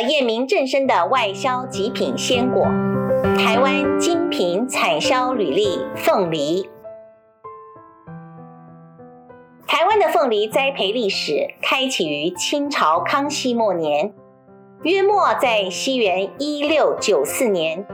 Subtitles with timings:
[0.00, 2.64] 验明正身的外销极品鲜果，
[3.36, 6.68] 台湾精品产销履历凤梨。
[9.66, 14.12] 台湾的凤梨栽培历史开启于清朝康熙末年，
[14.82, 17.86] 约莫在西元一六九四年，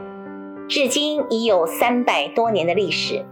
[0.68, 3.24] 至今已有三百多年的历史。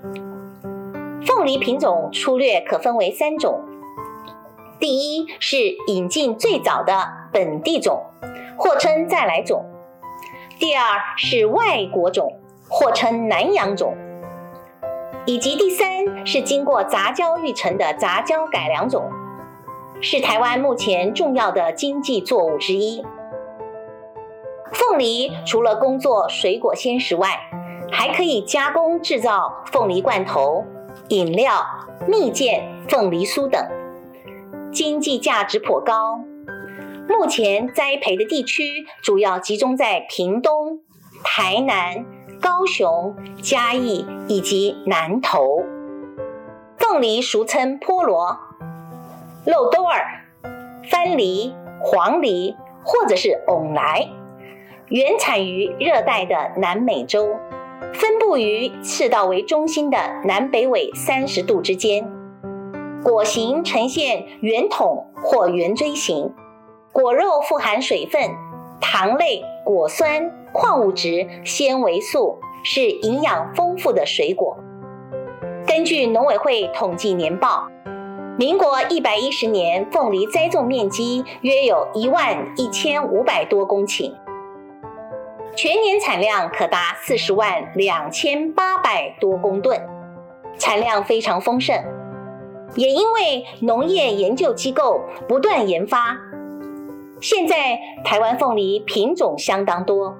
[1.26, 3.60] 凤梨品种粗略可分为三种：
[4.78, 5.56] 第一是
[5.88, 8.04] 引进最早的本地种，
[8.56, 9.60] 或称再来种；
[10.58, 10.82] 第二
[11.16, 13.94] 是外国种，或称南洋种；
[15.24, 19.10] 以及第三是经过杂交育成的杂交改良种，
[20.00, 23.04] 是台湾目前重要的经济作物之一。
[24.72, 27.28] 凤梨除了工作水果鲜食外，
[27.90, 30.64] 还可以加工制造凤梨罐头。
[31.08, 31.64] 饮料、
[32.08, 33.64] 蜜饯、凤梨酥等，
[34.72, 36.18] 经济价值颇高。
[37.08, 40.80] 目前栽培的地区主要集中在屏东、
[41.22, 42.04] 台南、
[42.40, 45.62] 高雄、嘉义以及南投。
[46.78, 48.38] 凤梨俗称菠萝、
[49.44, 50.26] 漏兜儿、
[50.90, 52.54] 番梨、黄梨，
[52.84, 54.08] 或者是翁来，
[54.88, 57.36] 原产于热带的南美洲。
[57.92, 62.10] 分布于赤道为中心的南北纬三十度之间，
[63.02, 66.32] 果形呈现圆筒或圆锥形，
[66.96, 68.22] 果肉富含水分、
[68.80, 74.56] 糖类、果酸、矿物质、纤维素，是营养丰富的水果。
[75.66, 77.68] 根据农委会统计年报，
[78.38, 84.14] 民国一百一十年凤梨栽种面积约有一万一千五百多公顷。
[85.54, 89.78] 全年产量可达四十万两千八百多公吨，
[90.56, 91.76] 产量非常丰盛。
[92.74, 96.18] 也因为农业研究机构不断研发，
[97.20, 100.14] 现在台湾凤梨品种相当多，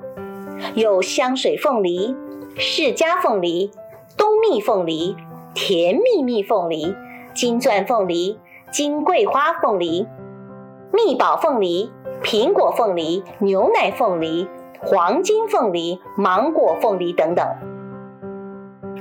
[0.75, 2.15] 有香水凤梨、
[2.57, 3.71] 释迦凤梨、
[4.17, 5.17] 冬蜜凤梨、
[5.55, 6.95] 甜蜜蜜凤梨、
[7.35, 8.39] 金钻凤梨、
[8.71, 10.07] 金桂花凤梨、
[10.93, 11.91] 蜜宝凤梨、
[12.23, 14.49] 苹果凤梨、牛奶凤梨。
[14.83, 17.45] 黄金凤梨、芒果凤梨等等。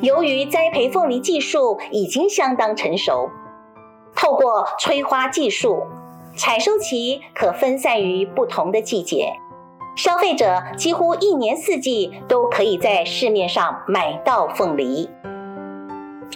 [0.02, 3.30] 由于栽培凤梨技术已经相当成熟，
[4.16, 5.84] 透过催花技术，
[6.38, 9.32] 采收期可分散于不同的季节，
[9.96, 15.10] 消费者几乎一年四季都可以在市面上买到凤梨。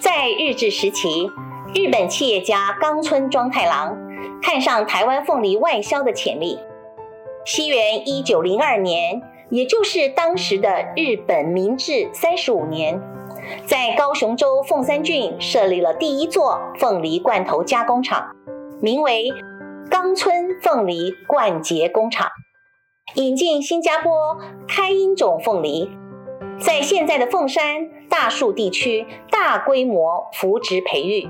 [0.01, 1.29] 在日治时期，
[1.75, 3.97] 日本企业家冈村庄太郎
[4.41, 6.57] 看上台湾凤梨外销的潜力。
[7.45, 13.01] 西元一九零二年，也就是当时的日本明治三十五年，
[13.66, 18.33] 在高雄州凤山郡设立了第一座凤梨罐头加工厂，
[18.81, 19.29] 名为
[19.89, 22.29] 冈村凤梨罐詰工厂，
[23.16, 25.89] 引进新加坡开英种凤梨，
[26.59, 31.28] 在现在的凤山大树地区大规模扶植培育，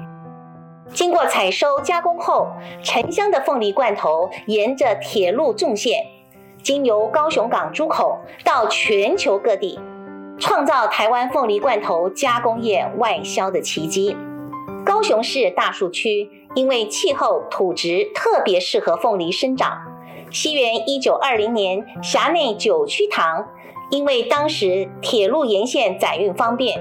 [0.94, 2.48] 经过采收加工后，
[2.84, 6.04] 沉香的凤梨罐头沿着铁路纵线。
[6.62, 9.80] 经由高雄港出口到全球各地，
[10.38, 14.18] 创造台湾凤梨罐头加工业外销的奇迹。
[14.86, 19.82] 高雄市大树区因为气候土质特别适合凤梨生长。
[20.32, 23.48] 西元一九二零年，辖内九曲塘
[23.90, 26.80] 因为当时铁路沿线载运方便，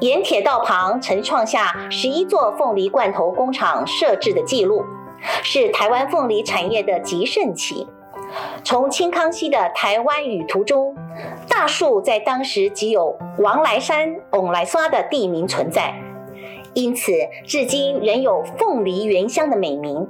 [0.00, 4.84] 沿铁道旁曾创下十一座凤梨罐头工厂设置的纪录，
[5.42, 7.86] 是台湾凤梨产业的极盛期。
[8.64, 10.94] 从清康熙的台湾语图中，
[11.48, 15.94] 大树在当时即有王来山、翁来刷的地名存在，
[16.74, 17.12] 因此
[17.46, 20.08] 至今仍有凤梨原乡的美名。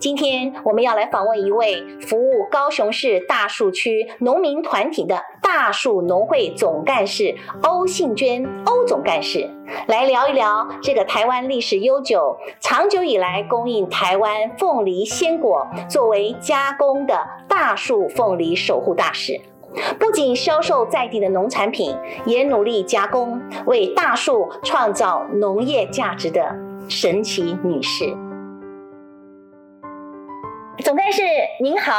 [0.00, 9.50] 今天我们要来访问一位服务高雄市大树区农民团体的大树农会总干事欧信娟，欧总干事，
[9.88, 19.38] 来聊一聊这个台湾历史悠久、长久以来供应台湾凤梨鲜果作为加工的大树凤梨守护大使。
[19.98, 21.96] 不仅销售在地的农产品，
[22.26, 26.56] 也努力加工，为大树创造农业价值的
[26.88, 28.04] 神奇女士。
[30.82, 31.22] 总干事
[31.60, 31.92] 您好，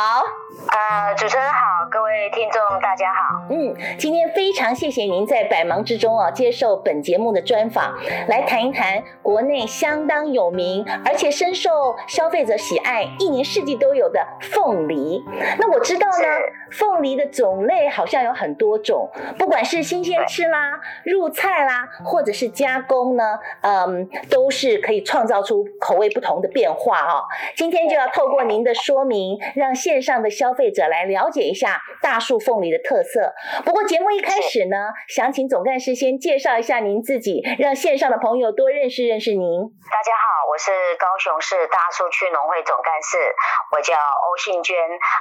[0.51, 3.45] 呃，主持人好，各位听众大家好。
[3.49, 15.23] 嗯，今天非常谢谢您在百忙之中啊接受本节目的专访，来谈一谈国内相当有名而且深受消费者喜爱、一年四季都有的凤梨。
[15.57, 16.27] 那我知道呢，
[16.71, 19.09] 凤梨的种类好像有很多种，
[19.39, 27.23] 不管是新鲜吃啦、入菜啦，或者是加工呢，嗯，都是可以创造出口味不同的变化哦。
[27.55, 33.31] 今天就要透过您的说明，让线上的消费者来了解一下大树凤梨的特色。
[33.63, 39.69] 不过节目一开始呢，想请总干事先介绍一下您自己，让线上的朋友多认识认识您。
[39.93, 43.21] 大家好，我是高雄市大树区农会总干事，
[43.69, 44.75] 我叫欧信娟。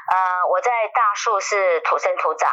[0.08, 2.50] 呃，我在大树是土生土长，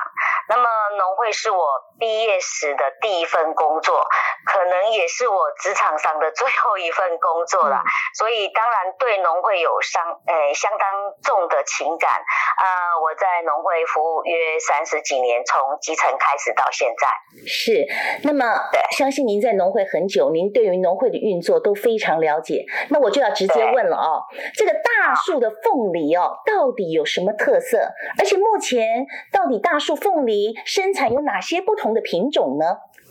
[0.49, 0.67] 那么
[0.99, 1.63] 农会是我
[1.97, 4.05] 毕业时的第一份工作，
[4.45, 7.87] 可能也是我职场上的最后一份工作了，嗯、
[8.17, 12.11] 所以当然对农会有相呃相当重的情感。
[12.57, 12.65] 呃，
[13.01, 17.07] 我在农会服务约三十几年，从基层开始到现在。
[17.45, 17.85] 是，
[18.23, 22.65] 那么对相信您在农会很久，您对于农会的运作都非常了解。
[22.89, 24.25] 那我就要直接问了哦，
[24.55, 27.77] 这个大树的凤梨哦，到底有什么特色？
[28.17, 32.65] 而且目前到底大树凤梨生产有哪些不同的品种呢？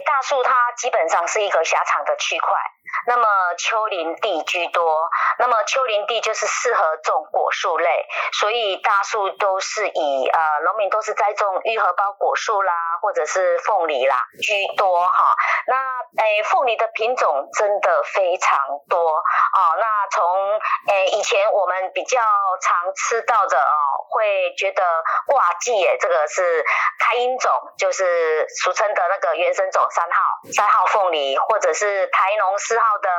[0.05, 2.49] 大树它基本上是一个狭长的区块。
[3.07, 15.37] 那么丘陵地居多，那么丘陵地就是适合种果树类，所以大树都是以呃农民都是栽种玉荷包果树啦，或者是凤梨啦居多哈。
[15.67, 18.59] 那诶凤梨的品种真的非常
[18.89, 19.77] 多哦。
[19.79, 22.21] 那从诶以前我们比较
[22.61, 24.83] 常吃到的哦，会觉得
[25.27, 26.65] 挂记诶这个是
[26.99, 30.21] 开英种，就是俗称的那个原生种三号
[30.53, 32.85] 三号凤梨，或者是台农四号。
[32.97, 33.11] 的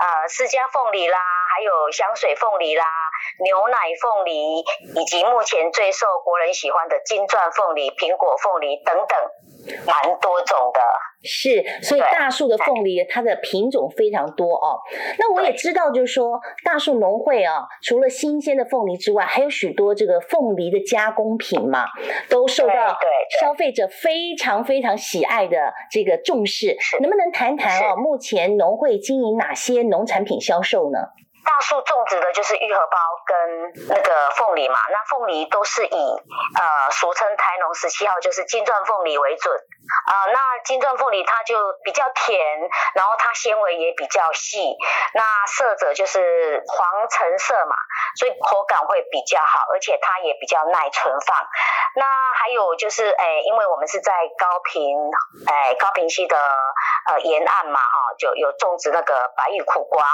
[0.00, 1.18] 呃，释迦凤梨啦，
[1.54, 2.86] 还有香水凤梨啦，
[3.44, 4.64] 牛奶凤梨，
[4.96, 10.80] 以及目前最受国人喜欢的金钻凤梨、苹果凤梨等等，蛮多种的。
[11.26, 14.78] 是，所以大树的凤梨它的品种非常多哦。
[15.18, 21.84] 那我也知道，就是说大树农会啊，除了新鲜的凤梨之外，还有许多这个凤梨的加工品嘛，
[22.30, 22.96] 都受到
[23.40, 26.76] 消费者非常非常喜爱的这个重视。
[27.00, 30.98] 能不能谈谈哦，目前农会经营哪些农产品销售呢？
[31.46, 35.96] 大树种植的就是玉荷包跟那个凤梨嘛，那凤梨都是以
[36.58, 39.56] 呃俗称台农十七号，就是金钻凤梨为准
[40.06, 41.54] 啊、那金钻凤梨它就
[41.84, 42.38] 比较甜，
[42.94, 44.74] 然后它纤维也比较细，
[45.14, 47.76] 那色泽就是黄橙色嘛，
[48.16, 51.36] 所以口感会比较好，而且它也比较耐存放。
[51.94, 52.04] 那
[52.34, 54.82] 还有就是，哎，因为我们是在高屏，
[55.46, 56.36] 哎，高屏溪的
[57.08, 60.04] 呃沿岸嘛，哈，就有种植那个白玉苦瓜，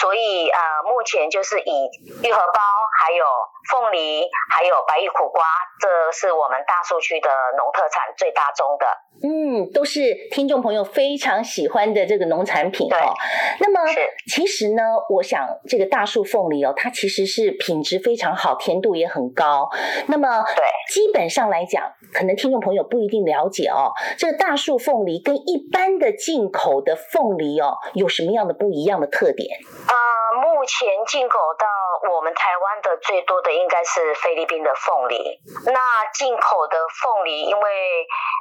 [0.00, 0.60] 所以呃。
[0.84, 1.88] 目前就是以
[2.22, 2.60] 玉荷包，
[3.00, 3.24] 还有
[3.70, 5.44] 凤梨，还有白玉苦瓜，
[5.80, 8.86] 这是我们大树区的农特产最大宗的。
[9.24, 10.00] 嗯，都是
[10.30, 13.14] 听众朋友非常喜欢的这个农产品哦。
[13.60, 13.80] 那么，
[14.26, 19.68] 其实呢，我想这个大树凤梨哦，它其实是品质非常好，甜度也很高。
[20.08, 29.52] 那么，对，基本上来讲，可能听众朋友不一定了解哦，这个大树凤梨跟一般的进口的凤梨哦，有什么样的不一样的特点？
[29.84, 31.68] 啊、呃，目前进口到
[32.10, 35.42] 我们台湾的最多的应该是菲律宾的凤梨。
[35.66, 37.70] 那进口的凤梨，因为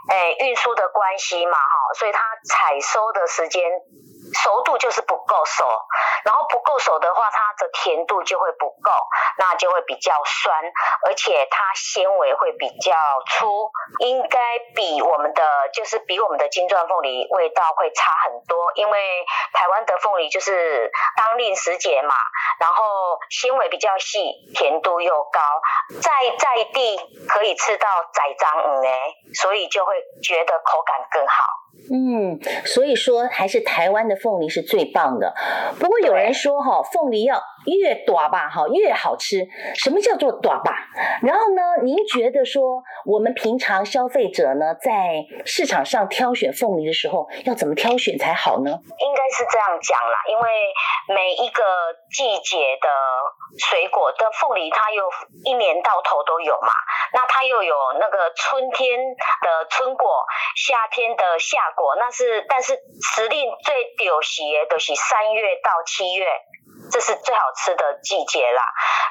[0.10, 3.62] 诶运输的关系嘛，哈，所以它采收的时间。
[4.34, 5.66] 熟度就是不够熟，
[6.24, 8.92] 然后不够熟的话，它的甜度就会不够，
[9.38, 10.64] 那就会比较酸，
[11.06, 12.94] 而且它纤维会比较
[13.28, 22.16] 粗，应该比我们的就是比我们的金钻凤梨味道会差很多，因为台湾的凤梨就是当令时节嘛，
[22.60, 25.42] 然后纤维比较细，甜度又高，
[26.02, 28.90] 在在地可以吃到仔章鱼呢，
[29.42, 31.61] 所以就会觉得口感更好。
[31.92, 35.34] 嗯，所以说还是台湾的凤梨是最棒的。
[35.80, 39.48] 不过有人说哈，凤梨要越短吧哈越好吃。
[39.76, 40.72] 什么叫做短吧？
[41.22, 48.72] 然后呢，您觉得说我们平常消费者呢，在市场上挑选凤梨的时候，要怎么挑选才好呢？
[48.72, 50.44] 应该是这样讲啦，因为
[51.16, 51.64] 每一个
[52.10, 52.88] 季节的
[53.60, 55.10] 水果的凤梨，它又
[55.46, 56.74] 一年到头都有嘛。
[57.14, 59.00] 那它又有那个春天
[59.42, 62.80] 的春果，夏天的夏果，那是但是
[63.16, 66.26] 时令最屌时的都是三月到七月，
[66.92, 68.64] 这是最好吃的季节啦。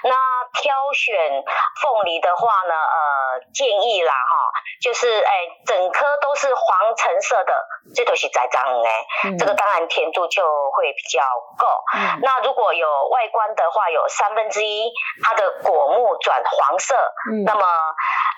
[0.02, 0.16] 那
[0.54, 1.44] 挑选
[1.82, 4.35] 凤梨的话呢，呃，建议啦哈，
[4.80, 5.30] 就是哎，
[5.66, 7.52] 整颗都是黄橙色的，
[7.94, 10.42] 这都是栽赃哎，嗯、这个当然甜度就
[10.73, 11.20] 会比较
[11.59, 11.66] 够。
[11.92, 14.90] 嗯、那如果有外观的话，有三分之一
[15.22, 16.94] 它的果木转黄色，
[17.32, 17.66] 嗯、那么。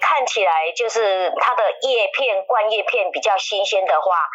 [0.00, 4.28] 看看起来就是它的叶片、冠叶片比较新鲜的话，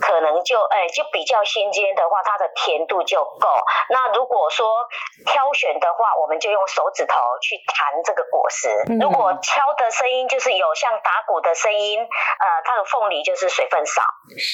[0.00, 3.48] 可能就哎就比较新鲜的话，它的甜度就够。
[3.90, 4.86] 那如果说
[5.26, 8.68] 挑选的话，我们就用手指头去弹这个果实。
[9.00, 14.02] 如果敲的声音就是有像打鼓的声音，呃，它的凤梨就是水分少，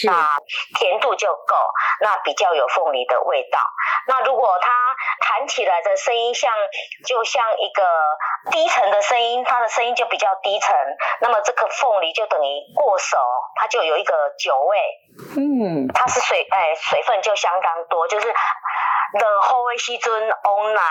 [0.06, 0.26] 那
[0.80, 1.54] 甜度就够，
[2.00, 3.59] 那比较有凤梨的味道。
[4.09, 4.71] 那如果它
[5.21, 6.50] 弹起来的声音像
[7.06, 7.87] 就像一个
[8.50, 10.75] 低沉的声音，它的声音就比较低沉，
[11.20, 13.16] 那么这个凤梨就等于过熟，
[13.54, 14.78] 它就有一个酒味。
[15.38, 18.34] 嗯，它是水，哎，水分就相当多，就是。
[19.19, 20.83] 的后味西尊翁奶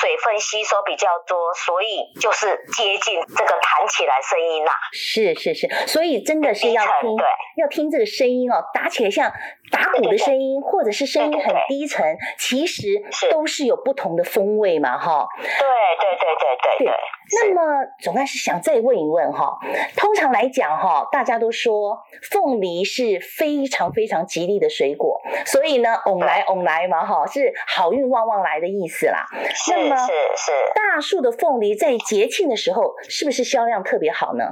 [0.00, 4.76] 水分吸收比较多，所以就是接近这个弹起来声音啦、啊。
[4.92, 9.32] 是是是，所以真的是要听，对，要听这个声音哦，打起来像
[9.70, 12.82] 打鼓的声音，或者是声音很低沉，其实
[13.30, 15.26] 都是有不同的风味嘛，哈。
[15.38, 16.94] 对对对对对对。
[17.28, 19.58] 对那么总干事想再问一问哈，
[19.96, 21.98] 通常来讲哈，大家都说
[22.30, 29.26] 凤梨是非常非常吉利的水果，所以呢，旺来旺来嘛哈，是好运旺旺来的意思啦。
[29.32, 30.52] 是是是。
[30.74, 34.44] 大树的凤梨在节庆的时候，是不是销量特别好呢？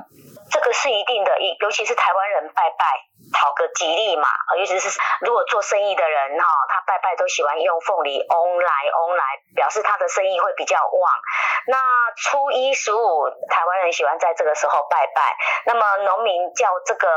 [0.50, 3.13] 这个是一定的，尤其是台湾人拜拜。
[3.34, 4.88] 讨个吉利嘛，尤其是
[5.20, 8.70] 如果做生意的人哈，他拜拜都喜欢用凤梨翁来
[9.02, 9.24] 翁来，
[9.54, 11.12] 表示他的生意会比较旺。
[11.66, 11.76] 那
[12.16, 15.36] 初一十五，台湾人喜欢在这个时候拜拜，
[15.66, 17.08] 那么农民叫这个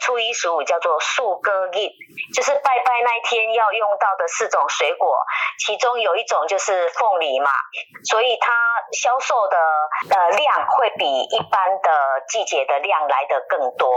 [0.00, 1.90] 初一十五叫做树哥印，
[2.34, 5.24] 就是拜拜那一天要用到的四种水果，
[5.58, 7.50] 其中有一种就是凤梨嘛，
[8.08, 8.52] 所以它
[8.92, 9.58] 销售的
[10.14, 11.90] 呃量会比一般的
[12.28, 13.90] 季节的量来得更多。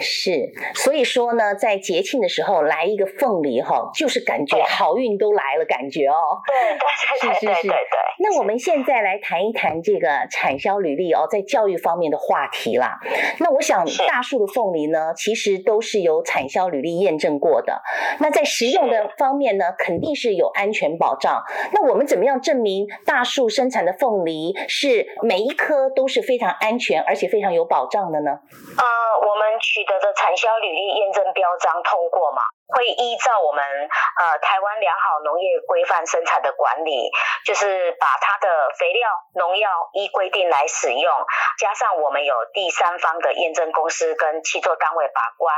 [0.00, 0.30] 是，
[0.74, 6.40] 所以说呢，在节庆的时候来一个凤梨哈，就是感觉好运都来了，感觉哦。
[6.46, 7.76] 对对对对对对。
[8.18, 12.98] 那我们现在来谈一谈这个产销履历哦，在教育方面的话题啦。
[13.38, 17.82] 那我想大树的凤梨呢，其实都是有产销履历验证过的。
[18.20, 21.42] 那在食用的方面呢，肯定是有安全保障。
[21.72, 28.30] 那我们怎么样证明大树生产的凤梨是每一颗都是非常安全而且非常有保障的呢？
[28.30, 28.84] 呃，
[29.26, 29.31] 我们
[29.62, 32.42] 取得的产销履历验证标章通过嘛？
[32.74, 37.10] 会依照我们呃台湾良好农业规范生产的管理，
[37.44, 41.26] 就是把它的肥料、农药依规定来使用，
[41.58, 45.52] 加上我们有第三方的验证公司跟契作单位把关，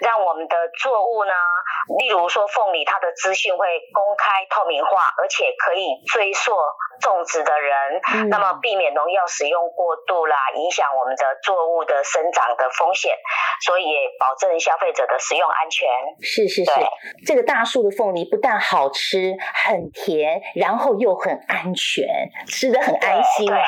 [0.00, 1.32] 让我们的作物呢，
[1.98, 6.52] 例如说凤梨，它的资讯会公开透明化，而且可以追溯
[7.00, 13.12] 种植的人，嗯、那么避免农药使用过度啦，影响我们的作物的生长的风险，
[13.60, 15.86] 所以也保证消费者的食用安全。
[16.22, 16.46] 是。
[16.48, 16.70] 是是，
[17.26, 19.34] 这个大树的凤梨不但好吃、
[19.66, 22.06] 很甜，然后又很安全，
[22.46, 23.58] 吃的很安心啊。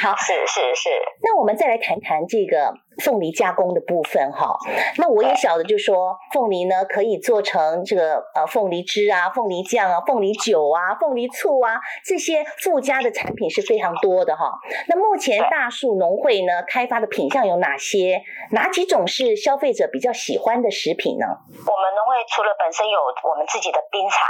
[0.00, 0.90] 好，是是是。
[1.22, 2.72] 那我们再来谈谈这个。
[3.04, 4.56] 凤梨加工的部分哈，
[4.96, 14.52] 那我也晓得，就是说凤梨呢可以做成这个呃凤梨汁啊、凤梨酱啊、凤梨酒啊、凤梨醋啊这些附加的产品是非常多的哈。
[14.88, 18.22] 那目前大树农会呢开发的品项有哪些？
[18.50, 21.26] 哪几种是消费者比较喜欢的食品呢？
[21.26, 22.98] 我们农会除了本身有
[23.30, 24.26] 我们自己的冰厂。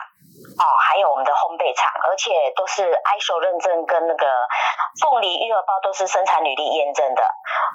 [0.59, 4.27] 哦，还有我们的烘焙厂，而且都是 ISO 认证跟那个
[5.00, 7.23] 凤梨育儿包都是生产履历验证的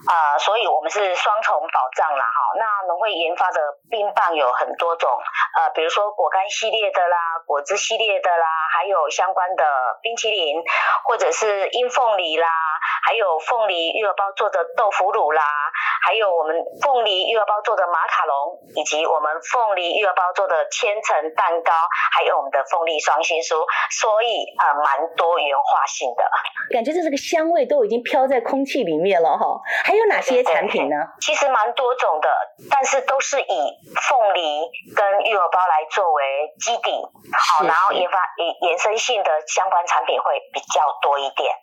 [0.06, 2.40] 啊、所以我们是双重保障啦哈。
[2.60, 5.10] 那农会研发的冰棒有很多种，
[5.56, 9.64] 呃，比如说果干系列的啦，果汁系列的啦，还有相关的
[10.02, 10.62] 冰淇淋，
[11.06, 12.50] 或者是荫凤梨啦，
[13.06, 15.44] 还有凤梨育儿包做的豆腐乳啦，
[16.06, 21.72] 还有我们凤梨育儿包做的马卡龙，以及我们凤梨育儿包做的千层蛋糕，
[22.18, 22.64] 还有我们的。
[22.74, 23.62] 凤梨双心酥，
[24.02, 26.26] 所以啊，蛮、多元化性的，
[26.74, 29.62] 感觉这这个香味都已经飘在空气里面了哈。
[29.86, 30.96] 还有哪些产品呢？
[31.22, 32.30] 其实蛮多种的，
[32.72, 33.56] 但是都是以
[34.10, 34.42] 凤梨
[34.96, 36.24] 跟玉荷包来作为
[36.58, 36.90] 基底，
[37.38, 38.18] 好，然后研发
[38.66, 41.54] 延伸性的相关产品会比较多一点。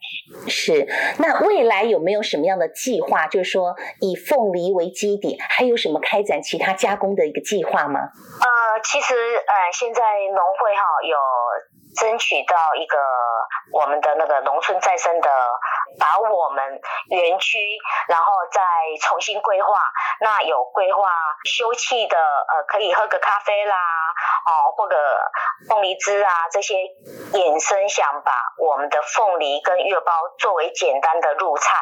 [0.46, 0.86] 是，
[1.18, 3.26] 那未来有没有什么样的计划？
[3.26, 7.98] 就是说以凤梨为基底，还有什么开展其他加工的一个计划吗？
[7.98, 10.99] 呃，其实呃，现在农会哈。
[11.02, 11.16] 有
[11.96, 12.98] 争取到一个
[13.72, 15.30] 我们的那个农村再生的，
[15.98, 16.80] 把我们
[17.10, 17.58] 园区，
[18.08, 18.62] 然后再
[19.02, 19.68] 重新规划。
[20.20, 21.08] 那有规划
[21.44, 23.76] 休憩的，呃，可以喝个咖啡啦，
[24.46, 24.96] 哦，或者
[25.68, 26.74] 凤梨汁啊这些
[27.32, 31.74] 衍生，想把我们的凤梨跟月包作为简单的入菜，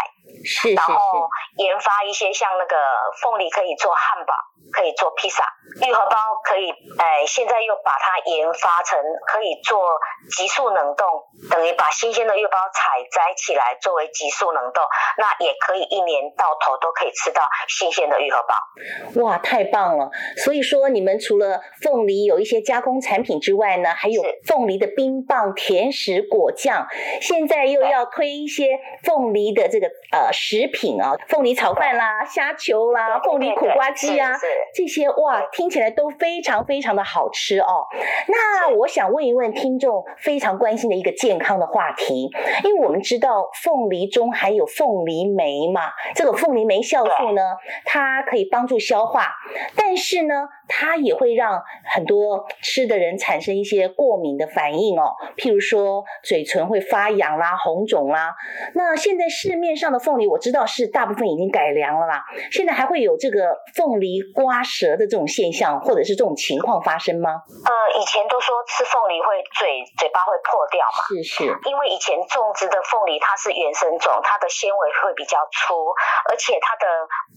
[0.45, 2.77] 是是是，然后研发一些像那个
[3.21, 4.35] 凤梨可以做汉堡。
[4.71, 5.43] 可以做披萨，
[5.81, 9.98] 玉荷包可以，哎，现在又把它研发成可以做
[10.31, 11.07] 急速冷冻，
[11.51, 14.83] 等于把新鲜的玉荷包采摘起来作为急速冷冻，
[15.17, 19.23] 那也可以一年到头都可以吃到新鲜的玉荷包。
[19.23, 20.11] 哇，太棒了！
[20.37, 26.87] 所以说，你们除了凤梨有一些加工产品之外呢，还有凤梨的冰棒、甜食、果酱，
[27.21, 34.33] 现在又要推一些凤梨的这个呃食品啊，凤梨炒饭啦、虾球啦、凤梨苦瓜鸡啊。
[34.75, 37.87] 这些哇，听起来都非常非常的好吃哦。
[38.27, 39.88] 那我想问一问听众
[40.19, 42.31] 非常关心的一个健康的话题，
[42.65, 45.83] 因为我们知道凤梨中含有凤梨酶嘛，
[46.15, 47.43] 这个凤梨酶酵素呢，
[47.85, 49.29] 它可以帮助消化，
[49.77, 50.35] 但是呢，
[50.69, 58.35] 它也会让很多吃的人产生一些过敏的反应哦，譬如说嘴唇会发痒啦、红肿啦。
[58.75, 67.31] 那现在市面上的凤梨，我知道是大部分已经改良了啦，现在还会有这个凤梨刮舌的这种现象，或者是这种情况发生吗？
[67.65, 75.89] 呃，以前都说吃凤梨会嘴嘴巴会破掉嘛，是是，因为以前种植的凤梨它是原生种，它的纤维会比较粗，
[76.29, 76.87] 而且它的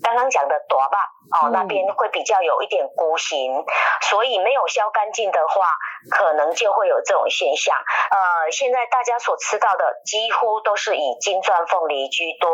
[0.04, 0.98] 刚刚讲的朵巴
[1.40, 3.64] 哦、嗯、那边会比较有一点弧行，
[4.02, 5.70] 所以没有削干净的话，
[6.10, 7.78] 可能就会有这种现象。
[8.10, 12.50] 呃，现在大家所吃到的几乎都是以金钻凤梨居多，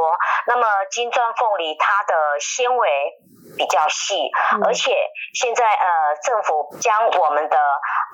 [0.46, 2.90] 那么金钻凤梨它的纤维。
[3.58, 4.30] 比较细，
[4.64, 4.94] 而且
[5.34, 7.58] 现在呃，政府将我们的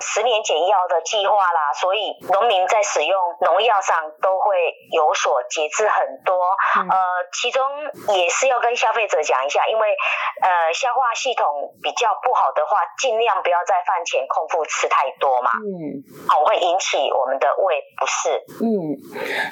[0.00, 6.34] 十年减药的计划啦，所以农民在使用农药上都会有所节制很多。
[6.88, 6.96] 呃，
[7.32, 7.62] 其中
[8.16, 9.88] 也是要跟消费者讲一下，因为
[10.40, 11.46] 呃，消化系统
[11.82, 15.50] 比较不好的话，尽量不要在饭前空腹吃太多嘛。
[15.58, 18.40] 嗯，好，会引起我们的胃不适。
[18.62, 18.96] 嗯，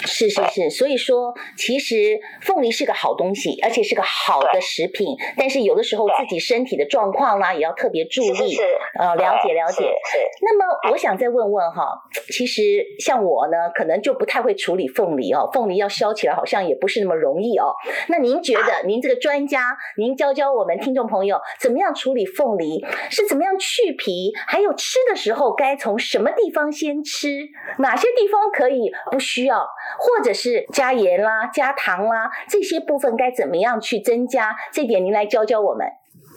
[0.07, 5.73] 是是是，所以说其实凤梨是个好东西，而且是个好的食品，但是有。
[5.73, 8.57] 有的时候自己身体的状况啦，也要特别注意。
[8.97, 9.83] 呃，了解了解。
[9.83, 10.19] 是。
[10.41, 11.89] 那么我想再问问哈，
[12.31, 12.63] 其实
[13.01, 17.75] 像我呢，可能就不太会处理凤梨哦，凤梨要削起来好像也不是那么容易哦。
[18.09, 22.85] 那您觉得，您这个专家，您教教我们听众朋友，怎么样处理凤梨？
[23.11, 24.33] 是怎么样去皮？
[24.47, 27.49] 还有吃的时候该从什么地方先吃？
[27.79, 29.67] 哪些地方可以不需要？
[29.99, 34.55] 或者是加盐啦、加糖啦，这些部分该怎么样去增加？
[34.73, 35.89] 这点您来教教我我们。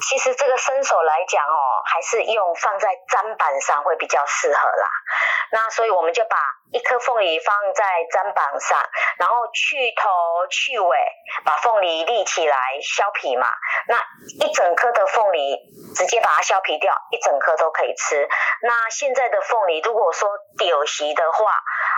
[0.07, 4.87] 其实这个生手来讲哦，还是用放在砧板上会比较适合啦。
[5.51, 6.37] 那所以我们就把
[6.71, 8.79] 一颗凤梨放在砧板上，
[9.19, 10.97] 然后去头去尾，
[11.43, 13.47] 把凤梨立起来削皮嘛。
[13.87, 14.01] 那
[14.45, 15.59] 一整颗的凤梨
[15.95, 18.27] 直接把它削皮掉，一整颗都可以吃。
[18.61, 21.51] 那现在的凤梨如果说丢席的话，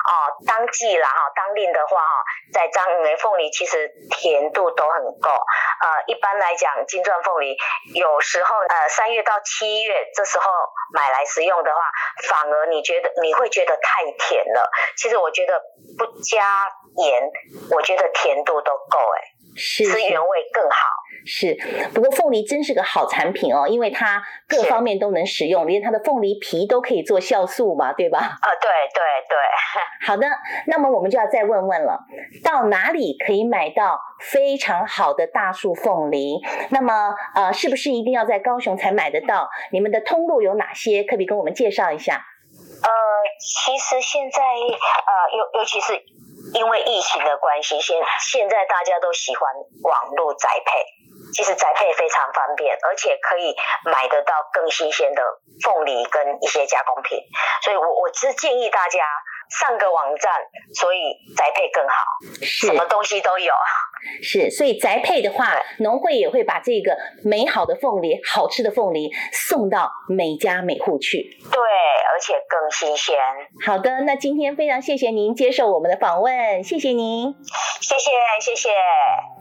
[0.08, 5.30] 哦，当季啦哈，当令的话哈，在张的凤梨其实甜度都很够。
[5.30, 7.58] 呃，一般来讲，金钻凤梨
[7.94, 10.46] 有时候呃三月到七月这时候
[10.94, 11.82] 买来食用的话，
[12.30, 14.72] 反而你觉得你会觉得太甜了。
[14.96, 15.62] 其实我觉得
[15.98, 16.72] 不加
[17.04, 17.22] 盐，
[17.76, 19.20] 我觉得甜度都够哎，
[19.58, 20.78] 是是吃原味更好。
[21.26, 21.54] 是，
[21.94, 28.20] 不过凤梨真是个好产品哦，因为它各方面都能使用，连它的凤梨皮都可以做酵素嘛，对吧？
[28.20, 29.36] 啊、呃，对对对。
[30.06, 30.28] 好的，
[30.68, 32.00] 那么我们就要再问问了，
[32.44, 36.40] 到哪里可以买到非常好的大树凤梨？
[36.70, 39.50] 那么呃，是不是一定要在高雄才买得到？
[39.72, 41.04] 你们的通路有哪些？
[41.04, 42.26] 可不可以跟我们介绍一下？
[42.84, 42.90] 呃，
[43.40, 45.94] 其实现在呃，尤尤其是
[46.54, 49.52] 因为疫情的关系，现现在大家都喜欢
[49.84, 50.86] 网络宅配。
[51.34, 53.54] 其实宅配非常方便，而且可以
[53.84, 55.22] 买得到更新鲜的
[55.64, 57.20] 凤梨跟一些加工品，
[57.64, 59.00] 所以我我是建议大家
[59.50, 60.32] 上个网站，
[60.74, 61.00] 所以
[61.36, 61.94] 宅配更好，
[62.42, 63.54] 什么东西都有。
[64.22, 71.38] 是，所以宅配的话，农会也会把这个美好的凤梨、好吃的凤梨送到每家每户去。
[71.52, 73.16] 对，而且更新鲜。
[73.66, 77.34] 好的，那今天非常谢谢您接受我们的访问，谢谢您。
[77.82, 78.70] 谢谢，谢谢。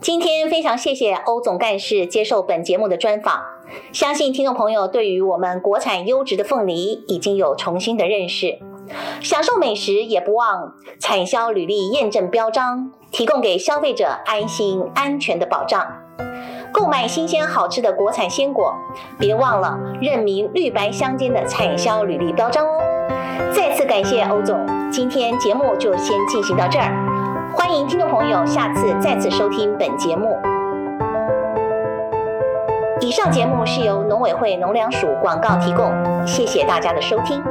[0.01, 3.45] 今天非常谢谢欧总干事接受本节目的专访，
[3.93, 8.59] 相信听众朋友对于我们国产优质的凤梨已经有重新的认识。
[9.21, 15.87] 享受美食也不忘产销履历验证标章，提供给消费者安心安全的保障。
[16.73, 18.75] 购买新鲜好吃的国产鲜果，
[19.19, 22.83] 别忘了认明绿白相间的产销履历标章哦。
[23.55, 30.37] 再次感谢欧总，今天节目就先进行到这儿，欢迎听众朋友下次再次收听本节目。
[33.01, 35.91] 以上节目是由农委会农粮署广告提供，
[36.27, 37.43] 谢谢大家的收听。